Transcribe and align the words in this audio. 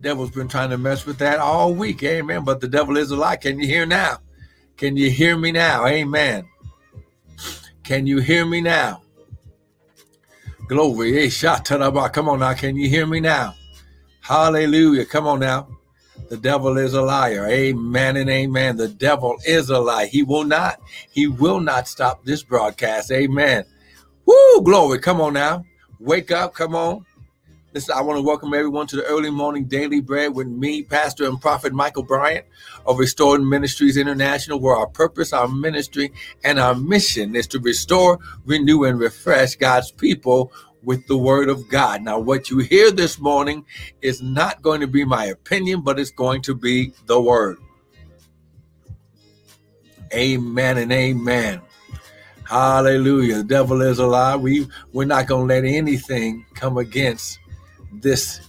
Devil's 0.00 0.30
been 0.30 0.48
trying 0.48 0.70
to 0.70 0.78
mess 0.78 1.04
with 1.04 1.18
that 1.18 1.38
all 1.38 1.74
week. 1.74 2.02
Amen. 2.02 2.44
But 2.44 2.60
the 2.60 2.68
devil 2.68 2.96
is 2.96 3.10
a 3.10 3.16
lie. 3.16 3.36
Can 3.36 3.58
you 3.58 3.66
hear 3.66 3.84
now? 3.84 4.18
Can 4.76 4.96
you 4.96 5.10
hear 5.10 5.36
me 5.36 5.50
now? 5.50 5.86
Amen. 5.86 6.44
Can 7.82 8.06
you 8.06 8.18
hear 8.20 8.46
me 8.46 8.60
now? 8.60 9.02
Glory. 10.68 11.30
Come 11.30 12.28
on 12.28 12.38
now. 12.38 12.54
Can 12.54 12.76
you 12.76 12.88
hear 12.88 13.06
me 13.06 13.18
now? 13.20 13.54
Hallelujah. 14.20 15.04
Come 15.04 15.26
on 15.26 15.40
now. 15.40 15.68
The 16.28 16.36
devil 16.36 16.76
is 16.76 16.94
a 16.94 17.02
liar. 17.02 17.46
Amen 17.48 18.16
and 18.16 18.28
amen. 18.28 18.76
The 18.76 18.88
devil 18.88 19.36
is 19.46 19.70
a 19.70 19.78
lie. 19.80 20.06
He 20.06 20.22
will 20.22 20.44
not, 20.44 20.78
he 21.10 21.26
will 21.26 21.60
not 21.60 21.88
stop 21.88 22.24
this 22.24 22.42
broadcast. 22.42 23.10
Amen. 23.10 23.64
Woo, 24.26 24.62
glory. 24.62 24.98
Come 24.98 25.20
on 25.22 25.32
now. 25.32 25.64
Wake 25.98 26.30
up. 26.30 26.54
Come 26.54 26.74
on. 26.74 27.06
Listen, 27.74 27.96
I 27.98 28.00
want 28.00 28.16
to 28.16 28.22
welcome 28.22 28.54
everyone 28.54 28.86
to 28.86 28.96
the 28.96 29.04
early 29.04 29.28
morning 29.28 29.64
daily 29.64 30.00
bread 30.00 30.34
with 30.34 30.46
me, 30.46 30.82
Pastor 30.82 31.28
and 31.28 31.38
Prophet 31.38 31.74
Michael 31.74 32.02
Bryant 32.02 32.46
of 32.86 32.98
Restored 32.98 33.42
Ministries 33.42 33.98
International, 33.98 34.58
where 34.58 34.74
our 34.74 34.86
purpose, 34.86 35.34
our 35.34 35.48
ministry, 35.48 36.10
and 36.42 36.58
our 36.58 36.74
mission 36.74 37.36
is 37.36 37.46
to 37.48 37.60
restore, 37.60 38.20
renew, 38.46 38.84
and 38.84 38.98
refresh 38.98 39.56
God's 39.56 39.90
people 39.90 40.50
with 40.82 41.06
the 41.08 41.18
word 41.18 41.50
of 41.50 41.68
God. 41.68 42.00
Now, 42.00 42.18
what 42.18 42.48
you 42.48 42.60
hear 42.60 42.90
this 42.90 43.18
morning 43.18 43.66
is 44.00 44.22
not 44.22 44.62
going 44.62 44.80
to 44.80 44.86
be 44.86 45.04
my 45.04 45.26
opinion, 45.26 45.82
but 45.82 46.00
it's 46.00 46.10
going 46.10 46.40
to 46.42 46.54
be 46.54 46.94
the 47.04 47.20
word. 47.20 47.58
Amen 50.14 50.78
and 50.78 50.90
amen. 50.90 51.60
Hallelujah. 52.44 53.36
The 53.36 53.44
devil 53.44 53.82
is 53.82 53.98
a 53.98 54.06
lie. 54.06 54.36
We 54.36 54.68
we're 54.94 55.04
not 55.04 55.26
going 55.26 55.46
to 55.46 55.54
let 55.54 55.66
anything 55.66 56.46
come 56.54 56.78
against 56.78 57.38
this 57.92 58.40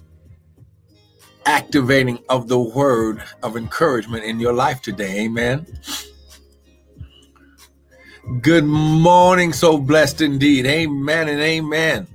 activating 1.45 2.19
of 2.29 2.47
the 2.47 2.59
word 2.59 3.23
of 3.43 3.57
encouragement 3.57 4.23
in 4.23 4.39
your 4.39 4.53
life 4.53 4.81
today. 4.81 5.21
Amen. 5.21 5.65
Good 8.41 8.65
morning. 8.65 9.53
So 9.53 9.77
blessed 9.77 10.21
indeed. 10.21 10.65
Amen 10.65 11.27
and 11.27 11.39
amen. 11.39 12.07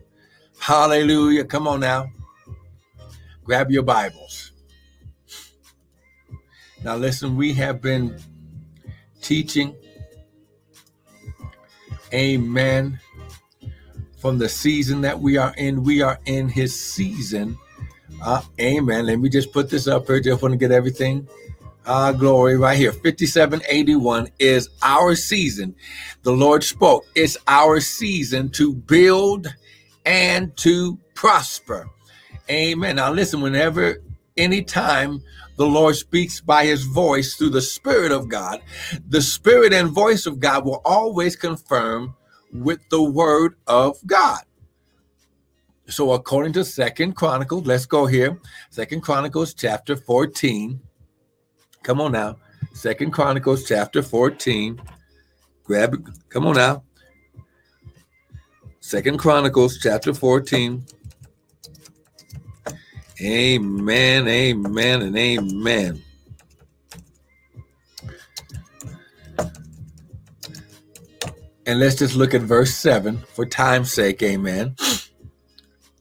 Hallelujah. 0.61 1.45
Come 1.45 1.67
on 1.67 1.81
now. 1.81 2.07
Grab 3.45 3.71
your 3.71 3.83
Bibles. 3.83 4.53
Now, 6.85 6.97
listen, 6.97 7.37
we 7.37 7.55
have 7.55 7.81
been 7.81 8.19
teaching, 9.23 9.75
amen, 12.13 13.01
from 14.25 14.39
the 14.39 14.49
season 14.49 15.03
that 15.03 15.21
we 15.21 15.37
are 15.37 15.53
in. 15.59 15.85
We 15.85 16.01
are 16.01 16.19
in 16.25 16.49
his 16.49 16.75
season. 16.75 17.59
Uh, 18.23 18.41
amen. 18.59 19.05
Let 19.05 19.19
me 19.19 19.29
just 19.29 19.53
put 19.53 19.69
this 19.69 19.87
up 19.87 20.07
here. 20.07 20.19
Just 20.19 20.41
want 20.41 20.53
to 20.53 20.57
get 20.57 20.73
everything. 20.73 21.29
Uh, 21.85 22.11
glory 22.11 22.57
right 22.57 22.79
here. 22.79 22.91
5781 22.91 24.29
is 24.39 24.71
our 24.83 25.15
season. 25.15 25.75
The 26.23 26.33
Lord 26.33 26.65
spoke. 26.65 27.05
It's 27.15 27.37
our 27.49 27.81
season 27.81 28.49
to 28.53 28.73
build 28.73 29.55
and 30.07 30.57
to 30.57 30.99
prosper. 31.13 31.91
Amen. 32.49 32.97
Now, 32.97 33.13
listen, 33.13 33.43
whenever, 33.43 33.99
anytime 34.39 35.23
the 35.57 35.67
Lord 35.67 35.97
speaks 35.97 36.41
by 36.41 36.65
his 36.65 36.85
voice 36.85 37.35
through 37.35 37.51
the 37.51 37.61
Spirit 37.61 38.11
of 38.11 38.31
God, 38.31 38.63
the 39.07 39.21
Spirit 39.21 39.75
and 39.75 39.91
voice 39.91 40.25
of 40.25 40.41
God 40.41 40.65
will 40.65 40.81
always 40.87 41.37
confirm 41.37 42.15
with 42.55 42.81
the 42.89 43.03
Word 43.03 43.57
of 43.67 43.99
God. 44.07 44.41
So, 45.89 46.13
according 46.13 46.55
to 46.55 46.65
Second 46.65 47.15
Chronicles, 47.15 47.67
let's 47.67 47.85
go 47.85 48.07
here. 48.07 48.41
Second 48.71 49.03
Chronicles 49.03 49.53
chapter 49.53 49.97
14. 49.97 50.81
Come 51.83 52.01
on 52.01 52.13
now. 52.13 52.37
Second 52.73 53.11
Chronicles 53.11 53.65
chapter 53.65 54.03
14. 54.03 54.81
Grab 55.65 55.95
it. 55.95 56.01
Come 56.31 56.47
on 56.47 56.55
now. 56.55 56.83
Second 58.81 59.19
Chronicles 59.19 59.79
chapter 59.79 60.15
14. 60.15 60.85
Amen, 63.21 64.29
amen, 64.29 65.03
and 65.03 65.17
amen. 65.17 66.03
And 71.67 71.81
let's 71.81 71.95
just 71.95 72.15
look 72.15 72.35
at 72.35 72.43
verse 72.43 72.75
7 72.75 73.19
for 73.33 73.47
time's 73.47 73.93
sake. 73.93 74.23
Amen. 74.23 74.77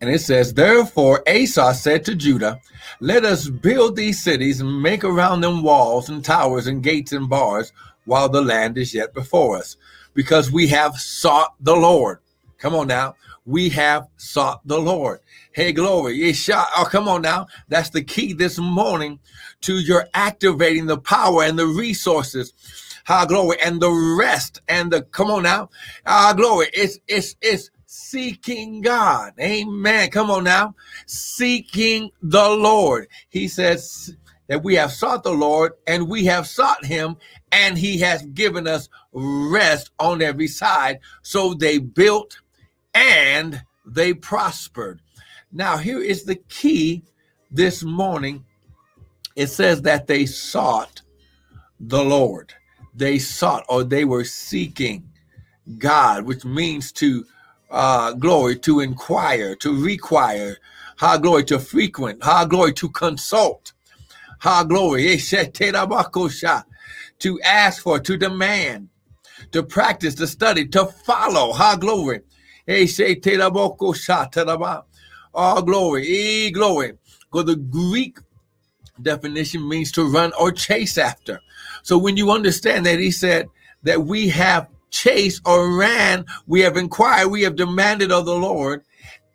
And 0.01 0.09
it 0.09 0.19
says, 0.19 0.53
Therefore 0.53 1.24
Asa 1.28 1.74
said 1.74 2.03
to 2.06 2.16
Judah, 2.16 2.59
Let 3.00 3.24
us 3.24 3.48
build 3.48 3.95
these 3.95 4.21
cities 4.21 4.60
and 4.60 4.81
make 4.81 5.06
around 5.06 5.39
them 5.39 5.63
walls 5.63 6.10
and 6.10 6.24
towers 6.24 6.68
and 6.68 6.83
gates 6.83 7.13
and 7.13 7.30
bars 7.30 7.71
while 8.04 8.27
the 8.27 8.42
land 8.42 8.77
is 8.77 8.94
yet 8.94 9.13
before 9.13 9.56
us, 9.57 9.77
because 10.13 10.51
we 10.51 10.68
have 10.68 10.98
sought 10.98 11.56
the 11.62 11.75
Lord. 11.75 12.19
Come 12.57 12.75
on 12.75 12.88
now. 12.88 13.16
We 13.45 13.69
have 13.69 14.07
sought 14.18 14.66
the 14.68 14.80
Lord. 14.80 15.19
Hey, 15.54 15.71
glory. 15.71 16.24
Isha. 16.24 16.66
Oh, 16.77 16.88
come 16.89 17.07
on 17.07 17.21
now. 17.21 17.48
That's 17.69 17.89
the 17.89 18.04
key 18.04 18.33
this 18.33 18.57
morning 18.57 19.19
to 19.62 19.80
your 19.80 20.07
activating 20.13 20.86
the 20.86 20.98
power 20.98 21.44
and 21.44 21.57
the 21.57 21.68
resources. 21.68 22.54
Ah, 23.07 23.25
glory. 23.25 23.57
And 23.63 23.81
the 23.81 23.91
rest 24.17 24.61
and 24.67 24.91
the, 24.91 25.01
come 25.03 25.29
on 25.29 25.44
now. 25.44 25.69
Our 26.05 26.33
glory. 26.33 26.67
It's, 26.73 27.00
it's, 27.07 27.35
it's 27.41 27.69
seeking 27.85 28.81
God. 28.81 29.33
Amen. 29.39 30.09
Come 30.09 30.31
on 30.31 30.45
now. 30.45 30.75
Seeking 31.05 32.11
the 32.21 32.50
Lord. 32.50 33.07
He 33.29 33.47
says, 33.47 34.15
that 34.47 34.63
we 34.63 34.75
have 34.75 34.91
sought 34.91 35.23
the 35.23 35.31
Lord 35.31 35.73
and 35.88 36.07
we 36.07 36.25
have 36.25 36.47
sought 36.47 36.85
him 36.85 37.17
and 37.51 37.77
he 37.77 38.00
has 38.00 38.23
given 38.27 38.67
us 38.67 38.89
rest 39.11 39.91
on 39.99 40.21
every 40.21 40.47
side. 40.47 40.99
So 41.21 41.53
they 41.53 41.77
built 41.77 42.39
and 42.94 43.63
they 43.85 44.13
prospered. 44.13 45.01
Now, 45.51 45.77
here 45.77 46.01
is 46.01 46.23
the 46.23 46.35
key 46.35 47.03
this 47.51 47.83
morning. 47.83 48.45
It 49.35 49.47
says 49.47 49.81
that 49.83 50.07
they 50.07 50.25
sought 50.25 51.01
the 51.79 52.03
Lord. 52.03 52.53
They 52.95 53.19
sought 53.19 53.66
or 53.69 53.84
they 53.84 54.06
were 54.06 54.24
seeking 54.24 55.10
God, 55.78 56.25
which 56.25 56.45
means 56.45 56.92
to 56.94 57.25
uh, 57.72 58.13
glory, 58.13 58.57
to 58.60 58.81
inquire, 58.81 59.56
to 59.57 59.84
require, 59.84 60.57
high 60.98 61.18
glory, 61.18 61.44
to 61.45 61.60
frequent, 61.60 62.24
high 62.24 62.45
glory, 62.45 62.74
to 62.74 62.90
consult, 62.90 63.74
high 64.40 64.63
glory, 64.63 65.13
eh, 65.13 65.18
to 67.19 67.42
ask 67.44 67.81
for, 67.84 68.00
to 68.00 68.18
demand, 68.18 68.90
to 69.51 69.63
practice, 69.63 70.16
to 70.16 70.28
study, 70.28 70.68
to 70.68 70.86
follow, 70.86 71.54
high 71.54 71.78
glory. 71.78 72.22
Eh, 72.68 72.86
Shataraba. 72.86 74.84
All 75.34 75.62
glory, 75.63 76.07
e 76.07 76.51
glory. 76.51 76.94
Because 77.31 77.48
the 77.48 77.56
Greek 77.56 78.19
definition 79.01 79.68
means 79.68 79.92
to 79.94 80.10
run 80.10 80.31
or 80.40 80.51
chase 80.51 80.98
after. 80.98 81.40
So 81.84 81.98
when 81.98 82.18
you 82.18 82.31
understand 82.31 82.86
that, 82.86 83.00
he 83.00 83.12
said 83.12 83.48
that 83.84 84.06
we 84.06 84.30
have 84.30 84.69
chased 84.92 85.42
or 85.45 85.75
ran, 85.75 86.25
we 86.48 86.62
have 86.62 86.78
inquired, 86.78 87.30
we 87.30 87.42
have 87.42 87.56
demanded 87.56 88.12
of 88.12 88.25
the 88.25 88.36
Lord. 88.36 88.84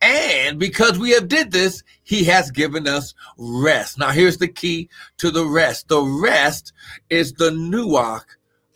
And 0.01 0.59
because 0.61 0.99
we 0.99 1.11
have 1.11 1.27
did 1.27 1.51
this, 1.51 1.83
he 2.05 2.23
has 2.25 2.53
given 2.53 2.87
us 2.87 3.15
rest. 3.37 3.99
Now 3.99 4.11
here's 4.11 4.39
the 4.39 4.49
key 4.49 4.89
to 5.19 5.31
the 5.31 5.45
rest. 5.45 5.89
The 5.89 6.01
rest 6.01 6.73
is 7.11 7.33
the 7.33 7.51
nuach 7.51 8.25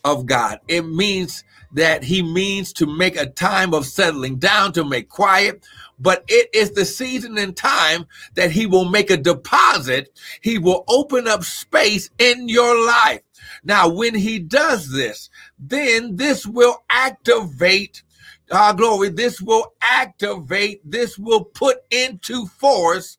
of 0.05 0.27
God. 0.27 0.59
It 0.67 0.83
means 0.83 1.45
that 1.75 2.03
he 2.03 2.23
means 2.23 2.73
to 2.75 2.87
make 2.87 3.17
a 3.17 3.27
time 3.27 3.73
of 3.73 3.87
settling 3.87 4.37
down, 4.37 4.73
to 4.73 4.85
make 4.85 5.09
quiet, 5.09 5.65
but 6.03 6.25
it 6.29 6.51
is 6.53 6.73
the 6.73 6.85
season 6.85 7.39
and 7.39 7.57
time 7.57 8.07
that 8.35 8.51
he 8.51 8.67
will 8.67 8.85
make 8.85 9.11
a 9.11 9.17
deposit. 9.17 10.19
He 10.43 10.59
will 10.59 10.85
open 10.89 11.29
up 11.29 11.45
space 11.45 12.11
in 12.19 12.49
your 12.49 12.87
life. 12.87 13.21
Now, 13.65 13.89
when 13.89 14.15
he 14.15 14.39
does 14.39 14.91
this, 14.91 15.31
then 15.59 16.17
this 16.17 16.45
will 16.45 16.83
activate 16.91 18.03
our 18.51 18.71
uh, 18.71 18.73
glory. 18.73 19.09
This 19.09 19.41
will 19.41 19.73
activate, 19.81 20.83
this 20.85 21.19
will 21.19 21.45
put 21.45 21.79
into 21.91 22.47
force 22.47 23.19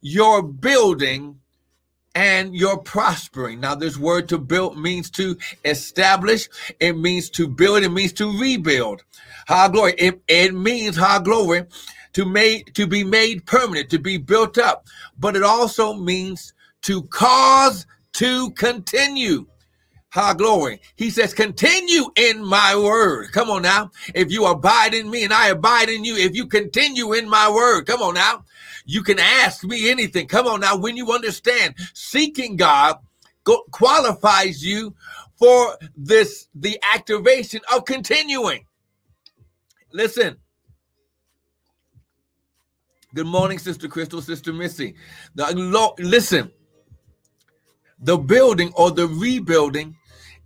your 0.00 0.42
building 0.42 1.38
and 2.14 2.54
you're 2.54 2.78
prospering. 2.78 3.60
Now, 3.60 3.74
this 3.74 3.98
word 3.98 4.28
to 4.28 4.38
build 4.38 4.78
means 4.78 5.10
to 5.12 5.36
establish, 5.64 6.48
it 6.80 6.96
means 6.96 7.30
to 7.30 7.48
build, 7.48 7.82
it 7.82 7.90
means 7.90 8.12
to 8.14 8.38
rebuild. 8.38 9.02
High 9.48 9.68
glory. 9.68 9.94
It, 9.98 10.20
it 10.28 10.54
means 10.54 10.96
high 10.96 11.20
glory 11.20 11.64
to 12.14 12.24
made 12.24 12.74
to 12.74 12.86
be 12.86 13.04
made 13.04 13.44
permanent, 13.46 13.90
to 13.90 13.98
be 13.98 14.16
built 14.16 14.56
up. 14.58 14.86
But 15.18 15.36
it 15.36 15.42
also 15.42 15.94
means 15.94 16.54
to 16.82 17.02
cause 17.02 17.86
to 18.14 18.50
continue. 18.52 19.46
High 20.10 20.34
glory. 20.34 20.80
He 20.94 21.10
says, 21.10 21.34
continue 21.34 22.04
in 22.14 22.44
my 22.44 22.76
word. 22.76 23.32
Come 23.32 23.50
on 23.50 23.62
now. 23.62 23.90
If 24.14 24.30
you 24.30 24.46
abide 24.46 24.94
in 24.94 25.10
me 25.10 25.24
and 25.24 25.32
I 25.32 25.48
abide 25.48 25.88
in 25.88 26.04
you, 26.04 26.16
if 26.16 26.36
you 26.36 26.46
continue 26.46 27.14
in 27.14 27.28
my 27.28 27.50
word, 27.50 27.86
come 27.86 28.00
on 28.00 28.14
now. 28.14 28.44
You 28.84 29.02
can 29.02 29.18
ask 29.18 29.64
me 29.64 29.90
anything. 29.90 30.28
Come 30.28 30.46
on 30.46 30.60
now, 30.60 30.76
when 30.76 30.96
you 30.96 31.12
understand, 31.12 31.74
seeking 31.94 32.56
God 32.56 32.96
qualifies 33.70 34.64
you 34.64 34.94
for 35.38 35.76
this 35.96 36.48
the 36.54 36.78
activation 36.94 37.60
of 37.74 37.84
continuing. 37.84 38.66
Listen. 39.92 40.36
Good 43.14 43.26
morning, 43.26 43.58
Sister 43.58 43.86
Crystal, 43.86 44.20
Sister 44.20 44.52
Missy. 44.52 44.96
The, 45.36 45.94
listen, 46.00 46.50
the 48.00 48.18
building 48.18 48.72
or 48.74 48.90
the 48.90 49.06
rebuilding 49.06 49.96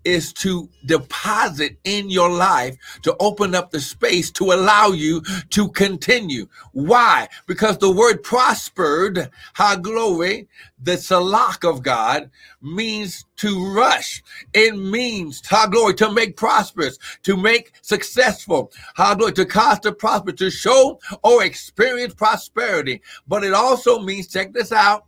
is 0.08 0.32
to 0.32 0.70
deposit 0.86 1.78
in 1.84 2.08
your 2.08 2.30
life 2.30 2.74
to 3.02 3.14
open 3.20 3.54
up 3.54 3.70
the 3.70 3.80
space 3.80 4.30
to 4.30 4.52
allow 4.52 4.88
you 4.88 5.20
to 5.50 5.68
continue. 5.68 6.48
Why? 6.72 7.28
Because 7.46 7.76
the 7.76 7.92
word 7.92 8.22
prospered, 8.22 9.30
ha 9.54 9.76
glory, 9.76 10.48
the 10.82 10.96
salak 10.96 11.62
of 11.62 11.82
God 11.82 12.30
means 12.62 13.26
to 13.36 13.74
rush. 13.74 14.22
It 14.54 14.76
means, 14.76 15.46
ha 15.46 15.66
glory, 15.66 15.92
to 15.96 16.10
make 16.10 16.38
prosperous, 16.38 16.98
to 17.24 17.36
make 17.36 17.72
successful, 17.82 18.72
ha 18.96 19.14
glory, 19.14 19.32
to 19.34 19.44
cause 19.44 19.78
to 19.80 19.92
prosper, 19.92 20.32
to 20.32 20.50
show 20.50 20.98
or 21.22 21.44
experience 21.44 22.14
prosperity. 22.14 23.02
But 23.26 23.44
it 23.44 23.52
also 23.52 24.00
means, 24.00 24.28
check 24.28 24.54
this 24.54 24.72
out, 24.72 25.04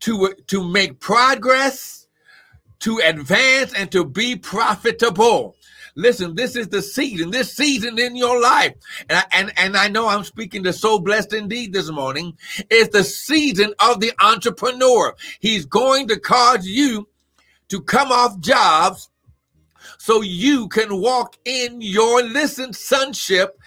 to, 0.00 0.34
to 0.48 0.64
make 0.68 0.98
progress 0.98 2.05
to 2.80 3.00
advance 3.04 3.72
and 3.74 3.90
to 3.92 4.04
be 4.04 4.36
profitable. 4.36 5.56
Listen, 5.94 6.34
this 6.34 6.56
is 6.56 6.68
the 6.68 6.82
season, 6.82 7.30
this 7.30 7.54
season 7.54 7.98
in 7.98 8.16
your 8.16 8.40
life. 8.40 8.74
And 9.08 9.18
I, 9.18 9.24
and, 9.32 9.52
and 9.56 9.76
I 9.76 9.88
know 9.88 10.08
I'm 10.08 10.24
speaking 10.24 10.62
to 10.64 10.72
so 10.72 10.98
blessed 10.98 11.32
indeed 11.32 11.72
this 11.72 11.90
morning. 11.90 12.36
Is 12.68 12.90
the 12.90 13.02
season 13.02 13.72
of 13.80 14.00
the 14.00 14.12
entrepreneur. 14.20 15.14
He's 15.40 15.64
going 15.64 16.08
to 16.08 16.20
cause 16.20 16.66
you 16.66 17.08
to 17.68 17.80
come 17.80 18.12
off 18.12 18.38
jobs 18.40 19.08
so 19.98 20.20
you 20.20 20.68
can 20.68 21.00
walk 21.00 21.36
in 21.44 21.80
your 21.80 22.22
listen 22.22 22.72
sonship 22.72 23.58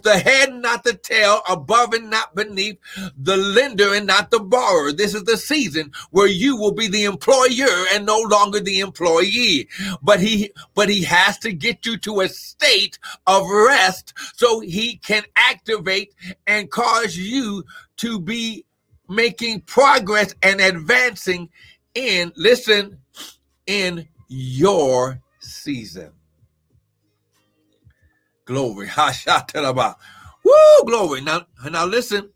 the 0.00 0.18
head 0.18 0.54
not 0.54 0.84
the 0.84 0.94
tail 0.94 1.40
above 1.48 1.92
and 1.92 2.10
not 2.10 2.34
beneath 2.34 2.78
the 3.16 3.36
lender 3.36 3.94
and 3.94 4.06
not 4.06 4.30
the 4.30 4.38
borrower 4.38 4.92
this 4.92 5.14
is 5.14 5.24
the 5.24 5.36
season 5.36 5.90
where 6.10 6.26
you 6.26 6.56
will 6.56 6.72
be 6.72 6.88
the 6.88 7.04
employer 7.04 7.86
and 7.92 8.04
no 8.06 8.20
longer 8.20 8.60
the 8.60 8.80
employee 8.80 9.68
but 10.02 10.20
he 10.20 10.50
but 10.74 10.88
he 10.88 11.02
has 11.02 11.38
to 11.38 11.52
get 11.52 11.84
you 11.86 11.96
to 11.96 12.20
a 12.20 12.28
state 12.28 12.98
of 13.26 13.48
rest 13.48 14.14
so 14.34 14.60
he 14.60 14.96
can 14.96 15.22
activate 15.36 16.14
and 16.46 16.70
cause 16.70 17.16
you 17.16 17.64
to 17.96 18.18
be 18.18 18.64
making 19.08 19.60
progress 19.62 20.34
and 20.42 20.60
advancing 20.60 21.48
in 21.94 22.32
listen 22.36 22.98
in 23.66 24.08
your 24.28 25.20
season. 25.40 26.10
Glory. 28.44 28.88
Woo, 30.44 30.84
glory. 30.84 31.20
Now, 31.20 31.46
now 31.70 31.86
listen. 31.86 32.30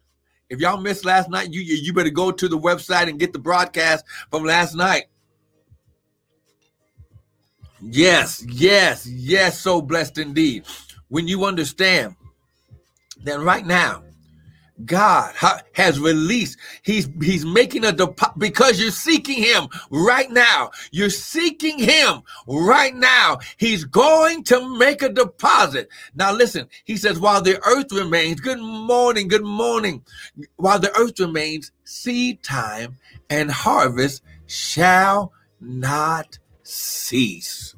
If 0.48 0.60
y'all 0.60 0.80
missed 0.80 1.04
last 1.04 1.28
night, 1.28 1.52
you 1.52 1.60
you 1.60 1.92
better 1.92 2.10
go 2.10 2.30
to 2.30 2.48
the 2.48 2.58
website 2.58 3.08
and 3.08 3.18
get 3.18 3.32
the 3.32 3.38
broadcast 3.38 4.04
from 4.30 4.44
last 4.44 4.76
night. 4.76 5.06
Yes, 7.80 8.44
yes, 8.48 9.06
yes, 9.06 9.60
so 9.60 9.82
blessed 9.82 10.18
indeed. 10.18 10.64
When 11.08 11.26
you 11.26 11.44
understand 11.44 12.14
that 13.24 13.40
right 13.40 13.66
now, 13.66 14.02
God 14.84 15.34
has 15.72 15.98
released. 15.98 16.58
He's 16.82 17.08
he's 17.22 17.46
making 17.46 17.84
a 17.84 17.92
deposit 17.92 18.38
because 18.38 18.78
you're 18.78 18.90
seeking 18.90 19.42
him 19.42 19.68
right 19.90 20.30
now. 20.30 20.70
You're 20.90 21.08
seeking 21.08 21.78
him 21.78 22.22
right 22.46 22.94
now. 22.94 23.38
He's 23.56 23.84
going 23.84 24.44
to 24.44 24.76
make 24.78 25.00
a 25.02 25.08
deposit. 25.08 25.88
Now 26.14 26.32
listen, 26.32 26.68
he 26.84 26.96
says 26.96 27.18
while 27.18 27.40
the 27.40 27.58
earth 27.66 27.90
remains, 27.92 28.40
good 28.40 28.60
morning, 28.60 29.28
good 29.28 29.44
morning. 29.44 30.04
While 30.56 30.78
the 30.78 30.94
earth 30.98 31.18
remains, 31.20 31.72
seed 31.84 32.42
time 32.42 32.98
and 33.30 33.50
harvest 33.50 34.22
shall 34.46 35.32
not 35.60 36.38
cease. 36.64 37.74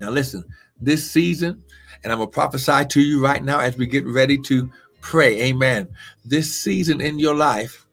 Now 0.00 0.10
listen, 0.10 0.44
this 0.78 1.10
season 1.10 1.62
and 2.04 2.12
I'm 2.12 2.18
to 2.18 2.26
prophesy 2.26 2.84
to 2.84 3.00
you 3.00 3.24
right 3.24 3.42
now 3.42 3.60
as 3.60 3.78
we 3.78 3.86
get 3.86 4.06
ready 4.06 4.36
to 4.36 4.70
pray, 5.04 5.42
amen. 5.42 5.86
This 6.24 6.58
season 6.58 7.00
in 7.00 7.18
your 7.18 7.34
life, 7.34 7.86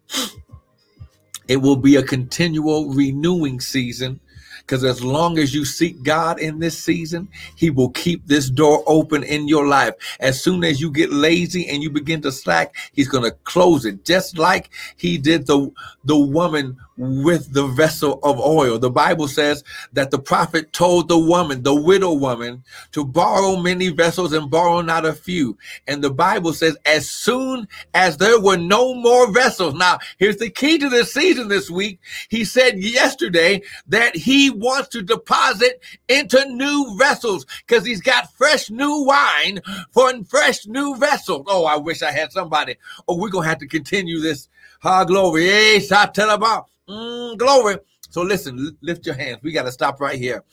it 1.47 1.57
will 1.57 1.75
be 1.75 1.97
a 1.97 2.03
continual 2.03 2.93
renewing 2.93 3.59
season 3.59 4.21
because 4.61 4.85
as 4.85 5.03
long 5.03 5.37
as 5.37 5.53
you 5.53 5.65
seek 5.65 6.01
God 6.03 6.39
in 6.39 6.59
this 6.59 6.77
season, 6.77 7.27
He 7.57 7.69
will 7.69 7.89
keep 7.89 8.25
this 8.25 8.49
door 8.49 8.83
open 8.87 9.23
in 9.23 9.49
your 9.49 9.67
life. 9.67 9.95
As 10.21 10.41
soon 10.41 10.63
as 10.63 10.79
you 10.79 10.89
get 10.89 11.11
lazy 11.11 11.67
and 11.67 11.83
you 11.83 11.89
begin 11.89 12.21
to 12.21 12.31
slack, 12.31 12.73
He's 12.93 13.09
going 13.09 13.25
to 13.25 13.35
close 13.43 13.85
it, 13.85 14.05
just 14.05 14.37
like 14.37 14.69
He 14.95 15.17
did 15.17 15.47
the, 15.47 15.69
the 16.05 16.17
woman 16.17 16.77
with 17.01 17.51
the 17.51 17.65
vessel 17.65 18.19
of 18.21 18.39
oil. 18.39 18.77
The 18.77 18.91
Bible 18.91 19.27
says 19.27 19.63
that 19.93 20.11
the 20.11 20.19
prophet 20.19 20.71
told 20.71 21.07
the 21.07 21.17
woman, 21.17 21.63
the 21.63 21.73
widow 21.73 22.13
woman, 22.13 22.63
to 22.91 23.03
borrow 23.03 23.55
many 23.55 23.89
vessels 23.89 24.33
and 24.33 24.51
borrow 24.51 24.81
not 24.81 25.05
a 25.05 25.13
few. 25.13 25.57
And 25.87 26.03
the 26.03 26.11
Bible 26.11 26.53
says, 26.53 26.77
as 26.85 27.09
soon 27.09 27.67
as 27.95 28.17
there 28.17 28.39
were 28.39 28.57
no 28.57 28.93
more 28.93 29.31
vessels. 29.31 29.73
Now, 29.73 29.97
here's 30.19 30.37
the 30.37 30.51
key 30.51 30.77
to 30.77 30.89
this 30.89 31.11
season 31.11 31.47
this 31.47 31.71
week. 31.71 31.99
He 32.29 32.45
said 32.45 32.77
yesterday 32.77 33.63
that 33.87 34.15
he 34.15 34.51
wants 34.51 34.89
to 34.89 35.01
deposit 35.01 35.81
into 36.07 36.45
new 36.49 36.95
vessels 36.99 37.47
because 37.65 37.83
he's 37.83 38.01
got 38.01 38.31
fresh 38.33 38.69
new 38.69 39.05
wine 39.05 39.59
for 39.91 40.11
fresh 40.25 40.67
new 40.67 40.95
vessels. 40.97 41.45
Oh, 41.47 41.65
I 41.65 41.77
wish 41.77 42.03
I 42.03 42.11
had 42.11 42.31
somebody. 42.31 42.75
Oh, 43.07 43.17
we're 43.17 43.29
going 43.29 43.45
to 43.45 43.49
have 43.49 43.59
to 43.59 43.67
continue 43.67 44.19
this. 44.19 44.49
Ha, 44.81 45.03
glory. 45.05 45.45
Hey, 45.45 45.81
about. 45.89 46.67
Mm, 46.91 47.37
glory. 47.37 47.77
So 48.09 48.21
listen, 48.21 48.77
lift 48.81 49.05
your 49.05 49.15
hands. 49.15 49.39
We 49.41 49.53
got 49.53 49.63
to 49.63 49.71
stop 49.71 50.01
right 50.01 50.19
here. 50.19 50.43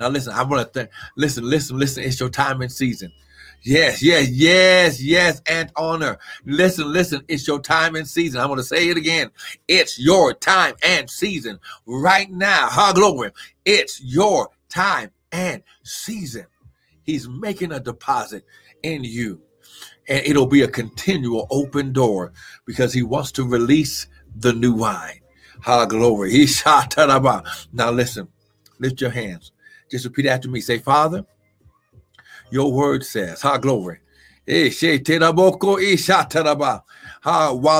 Now 0.00 0.08
listen, 0.08 0.32
I 0.32 0.42
want 0.42 0.72
to 0.72 0.80
th- 0.80 0.92
listen, 1.16 1.48
listen, 1.48 1.78
listen. 1.78 2.02
It's 2.02 2.18
your 2.18 2.28
time 2.28 2.60
and 2.60 2.72
season. 2.72 3.12
Yes, 3.62 4.02
yes, 4.02 4.28
yes, 4.30 5.02
yes, 5.02 5.42
and 5.48 5.70
honor. 5.76 6.18
Listen, 6.44 6.92
listen, 6.92 7.22
it's 7.28 7.46
your 7.46 7.60
time 7.60 7.94
and 7.94 8.06
season. 8.06 8.40
I'm 8.40 8.48
going 8.48 8.58
to 8.58 8.64
say 8.64 8.88
it 8.88 8.96
again. 8.96 9.30
It's 9.66 9.98
your 9.98 10.32
time 10.32 10.74
and 10.82 11.08
season 11.10 11.58
right 11.86 12.30
now. 12.30 12.68
Ha, 12.68 12.92
glory. 12.94 13.30
It's 13.64 14.00
your 14.02 14.48
time 14.68 15.10
and 15.32 15.62
season. 15.82 16.46
He's 17.02 17.28
making 17.28 17.72
a 17.72 17.80
deposit 17.80 18.44
in 18.82 19.04
you, 19.04 19.42
and 20.08 20.24
it'll 20.24 20.46
be 20.46 20.62
a 20.62 20.68
continual 20.68 21.46
open 21.50 21.92
door 21.92 22.32
because 22.64 22.92
he 22.92 23.02
wants 23.02 23.32
to 23.32 23.44
release 23.44 24.06
the 24.36 24.52
new 24.52 24.72
wine. 24.72 25.20
Ha, 25.62 25.86
glory. 25.86 26.46
Now 27.72 27.90
listen, 27.90 28.28
lift 28.78 29.00
your 29.00 29.10
hands. 29.10 29.52
Just 29.90 30.04
repeat 30.04 30.26
after 30.26 30.48
me. 30.48 30.60
Say, 30.60 30.78
Father, 30.78 31.24
your 32.50 32.72
word 32.72 33.04
says, 33.04 33.42
Ha, 33.42 33.58
glory. 33.58 33.98
While 34.46 34.70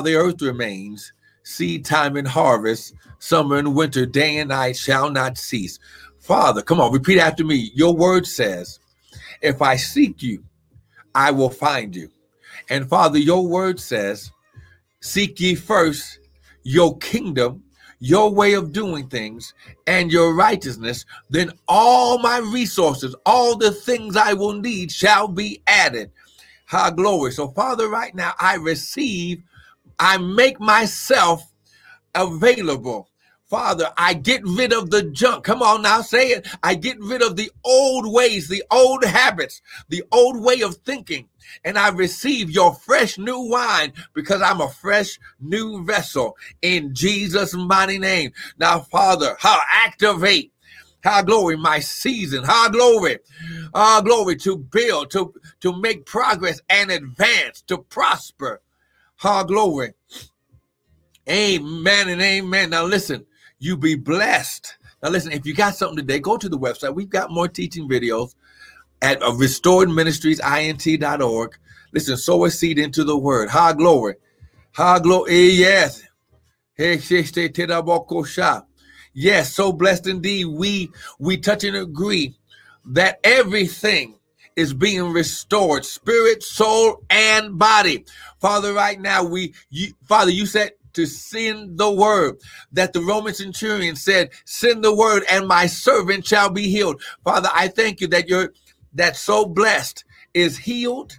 the 0.02 0.14
earth 0.14 0.42
remains, 0.42 1.12
seed 1.42 1.84
time 1.84 2.16
and 2.16 2.28
harvest, 2.28 2.94
summer 3.18 3.56
and 3.56 3.74
winter, 3.74 4.04
day 4.04 4.38
and 4.38 4.50
night 4.50 4.76
shall 4.76 5.10
not 5.10 5.38
cease. 5.38 5.78
Father, 6.18 6.60
come 6.60 6.80
on, 6.80 6.92
repeat 6.92 7.18
after 7.18 7.44
me. 7.44 7.70
Your 7.74 7.94
word 7.94 8.26
says, 8.26 8.80
if 9.40 9.62
I 9.62 9.76
seek 9.76 10.22
you, 10.22 10.44
I 11.14 11.30
will 11.30 11.48
find 11.48 11.96
you. 11.96 12.10
And 12.68 12.88
Father, 12.88 13.18
your 13.18 13.46
word 13.46 13.80
says, 13.80 14.30
seek 15.00 15.40
ye 15.40 15.54
first 15.54 16.18
your 16.64 16.98
kingdom 16.98 17.62
your 18.00 18.32
way 18.32 18.54
of 18.54 18.72
doing 18.72 19.08
things 19.08 19.54
and 19.86 20.12
your 20.12 20.34
righteousness, 20.34 21.04
then 21.30 21.52
all 21.68 22.18
my 22.18 22.38
resources, 22.38 23.14
all 23.26 23.56
the 23.56 23.72
things 23.72 24.16
I 24.16 24.34
will 24.34 24.54
need 24.54 24.92
shall 24.92 25.28
be 25.28 25.62
added. 25.66 26.10
High 26.66 26.90
glory. 26.90 27.32
So, 27.32 27.48
Father, 27.48 27.88
right 27.88 28.14
now 28.14 28.34
I 28.38 28.56
receive, 28.56 29.42
I 29.98 30.18
make 30.18 30.60
myself 30.60 31.52
available. 32.14 33.08
Father, 33.48 33.92
I 33.96 34.14
get 34.14 34.42
rid 34.44 34.72
of 34.72 34.90
the 34.90 35.04
junk. 35.04 35.44
Come 35.44 35.62
on 35.62 35.82
now, 35.82 36.02
say 36.02 36.28
it. 36.30 36.46
I 36.62 36.74
get 36.74 37.00
rid 37.00 37.22
of 37.22 37.36
the 37.36 37.50
old 37.64 38.12
ways, 38.12 38.48
the 38.48 38.64
old 38.70 39.04
habits, 39.04 39.62
the 39.88 40.04
old 40.12 40.42
way 40.42 40.62
of 40.62 40.76
thinking 40.76 41.28
and 41.64 41.78
I 41.78 41.88
receive 41.88 42.50
your 42.50 42.74
fresh 42.74 43.18
new 43.18 43.40
wine 43.40 43.92
because 44.14 44.42
I'm 44.42 44.60
a 44.60 44.68
fresh 44.68 45.18
new 45.40 45.84
vessel 45.84 46.36
in 46.62 46.94
Jesus' 46.94 47.54
mighty 47.54 47.98
name. 47.98 48.32
Now, 48.58 48.80
Father, 48.80 49.36
how 49.38 49.60
activate 49.70 50.52
how 51.02 51.22
glory, 51.22 51.56
my 51.56 51.78
season. 51.80 52.44
How 52.44 52.68
glory. 52.68 53.18
Ah, 53.72 54.02
glory 54.04 54.36
to 54.38 54.56
build, 54.58 55.10
to, 55.12 55.32
to 55.60 55.72
make 55.80 56.04
progress 56.06 56.60
and 56.68 56.90
advance, 56.90 57.62
to 57.68 57.78
prosper. 57.78 58.60
how 59.16 59.44
glory. 59.44 59.92
Amen 61.28 62.08
and 62.08 62.20
amen. 62.20 62.70
Now 62.70 62.84
listen, 62.84 63.26
you 63.58 63.76
be 63.76 63.94
blessed. 63.94 64.76
Now 65.02 65.10
listen, 65.10 65.32
if 65.32 65.44
you 65.46 65.54
got 65.54 65.76
something 65.76 65.98
today, 65.98 66.18
go 66.18 66.36
to 66.36 66.48
the 66.48 66.58
website. 66.58 66.94
We've 66.94 67.10
got 67.10 67.30
more 67.30 67.48
teaching 67.48 67.88
videos 67.88 68.34
at 69.02 69.22
uh, 69.22 69.30
restoredministriesint.org. 69.30 71.58
Listen, 71.92 72.16
sow 72.16 72.44
a 72.44 72.50
seed 72.50 72.78
into 72.78 73.04
the 73.04 73.16
word. 73.16 73.48
Ha 73.50 73.72
glory. 73.72 74.16
Ha 74.74 74.98
glory. 74.98 75.32
Eh, 75.32 75.50
yes. 75.52 76.02
Yes, 79.14 79.54
so 79.54 79.72
blessed 79.72 80.06
indeed. 80.06 80.46
We 80.46 80.90
we 81.18 81.38
touch 81.38 81.64
and 81.64 81.76
agree 81.76 82.36
that 82.84 83.18
everything 83.24 84.14
is 84.54 84.74
being 84.74 85.12
restored, 85.12 85.84
spirit, 85.84 86.42
soul, 86.42 87.02
and 87.10 87.58
body. 87.58 88.04
Father, 88.40 88.72
right 88.72 89.00
now 89.00 89.24
we 89.24 89.54
you, 89.70 89.92
Father, 90.04 90.30
you 90.30 90.46
said 90.46 90.72
to 90.98 91.06
send 91.06 91.78
the 91.78 91.90
word 91.90 92.36
that 92.72 92.92
the 92.92 93.00
Roman 93.00 93.34
centurion 93.34 93.96
said, 93.96 94.30
send 94.44 94.84
the 94.84 94.94
word 94.94 95.22
and 95.30 95.48
my 95.48 95.66
servant 95.66 96.26
shall 96.26 96.50
be 96.50 96.68
healed. 96.68 97.00
Father, 97.24 97.48
I 97.54 97.68
thank 97.68 98.00
you 98.00 98.08
that 98.08 98.28
you're 98.28 98.52
that 98.94 99.16
so 99.16 99.46
blessed 99.46 100.04
is 100.34 100.58
healed 100.58 101.18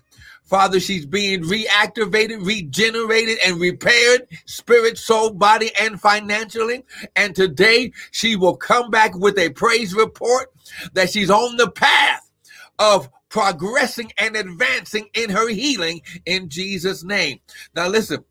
Father, 0.49 0.79
she's 0.79 1.05
being 1.05 1.43
reactivated, 1.43 2.43
regenerated, 2.43 3.37
and 3.45 3.61
repaired, 3.61 4.27
spirit, 4.45 4.97
soul, 4.97 5.29
body, 5.29 5.69
and 5.79 6.01
financially. 6.01 6.83
And 7.15 7.35
today 7.35 7.91
she 8.09 8.35
will 8.35 8.57
come 8.57 8.89
back 8.89 9.15
with 9.15 9.37
a 9.37 9.51
praise 9.51 9.93
report 9.93 10.51
that 10.93 11.11
she's 11.11 11.29
on 11.29 11.57
the 11.57 11.69
path 11.69 12.31
of 12.79 13.09
progressing 13.29 14.11
and 14.17 14.35
advancing 14.35 15.07
in 15.13 15.29
her 15.29 15.49
healing 15.49 16.01
in 16.25 16.49
Jesus' 16.49 17.03
name. 17.03 17.39
Now, 17.75 17.87
listen. 17.87 18.25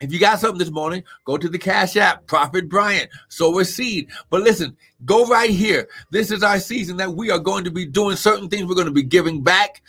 If 0.00 0.12
you 0.12 0.20
got 0.20 0.38
something 0.38 0.58
this 0.58 0.70
morning, 0.70 1.02
go 1.24 1.36
to 1.36 1.48
the 1.48 1.58
Cash 1.58 1.96
App, 1.96 2.26
Prophet 2.26 2.68
Bryant, 2.68 3.10
sow 3.28 3.58
a 3.58 3.64
seed. 3.64 4.08
But 4.30 4.42
listen, 4.42 4.76
go 5.04 5.26
right 5.26 5.50
here. 5.50 5.88
This 6.10 6.30
is 6.30 6.44
our 6.44 6.60
season 6.60 6.96
that 6.98 7.14
we 7.14 7.30
are 7.30 7.38
going 7.38 7.64
to 7.64 7.70
be 7.70 7.84
doing 7.84 8.16
certain 8.16 8.48
things. 8.48 8.66
We're 8.66 8.76
going 8.76 8.86
to 8.86 8.92
be 8.92 9.02
giving 9.02 9.42
back. 9.42 9.82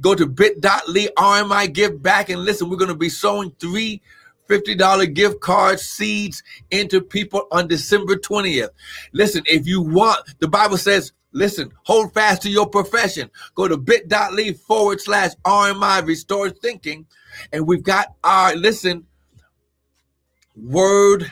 Go 0.00 0.14
to 0.14 0.26
bit.ly 0.26 1.08
RMI 1.16 1.72
give 1.72 2.00
back 2.00 2.28
and 2.28 2.44
listen. 2.44 2.70
We're 2.70 2.76
going 2.76 2.88
to 2.88 2.94
be 2.94 3.08
sowing 3.08 3.50
three 3.58 4.00
$50 4.48 5.12
gift 5.12 5.40
card 5.40 5.78
seeds 5.78 6.42
into 6.70 7.00
people 7.00 7.46
on 7.52 7.68
December 7.68 8.16
20th. 8.16 8.70
Listen, 9.12 9.42
if 9.46 9.66
you 9.66 9.82
want, 9.82 10.20
the 10.38 10.48
Bible 10.48 10.78
says, 10.78 11.12
listen, 11.32 11.72
hold 11.82 12.14
fast 12.14 12.42
to 12.42 12.50
your 12.50 12.66
profession. 12.66 13.30
Go 13.54 13.68
to 13.68 13.76
bit.ly 13.76 14.52
forward 14.52 15.00
slash 15.00 15.32
RMI 15.44 16.06
restore 16.06 16.50
thinking. 16.50 17.06
And 17.52 17.66
we've 17.66 17.82
got 17.82 18.14
our, 18.24 18.54
listen, 18.56 19.04
word 20.62 21.30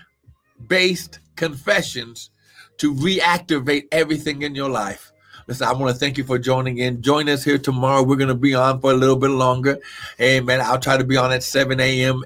based 0.69 1.21
confessions 1.37 2.31
to 2.79 2.95
reactivate 2.95 3.85
everything 3.93 4.43
in 4.43 4.55
your 4.55 4.71
life. 4.71 5.13
Listen, 5.47 5.69
I 5.69 5.73
want 5.73 5.95
to 5.95 5.99
thank 5.99 6.19
you 6.19 6.25
for 6.25 6.39
joining 6.39 6.79
in. 6.79 7.03
Join 7.03 7.29
us 7.29 7.45
here 7.45 7.59
tomorrow. 7.59 8.03
We're 8.03 8.17
going 8.17 8.29
to 8.29 8.35
be 8.35 8.55
on 8.55 8.81
for 8.81 8.91
a 8.91 8.97
little 8.97 9.17
bit 9.17 9.31
longer. 9.31 9.79
Amen. 10.21 10.61
I'll 10.61 10.81
try 10.81 10.97
to 10.97 11.05
be 11.05 11.17
on 11.17 11.33
at 11.33 11.45
7 11.45 11.79
a.m. 11.79 12.25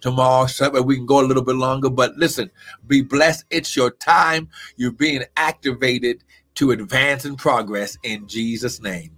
tomorrow 0.00 0.46
so 0.46 0.68
that 0.68 0.82
we 0.82 0.96
can 0.96 1.06
go 1.06 1.20
a 1.20 1.26
little 1.26 1.42
bit 1.42 1.56
longer. 1.56 1.88
But 1.88 2.16
listen, 2.16 2.50
be 2.86 3.00
blessed. 3.00 3.46
It's 3.50 3.74
your 3.74 3.90
time. 3.90 4.48
You're 4.76 4.92
being 4.92 5.24
activated 5.36 6.24
to 6.56 6.72
advance 6.72 7.24
and 7.24 7.38
progress 7.38 7.96
in 8.02 8.28
Jesus' 8.28 8.82
name. 8.82 9.17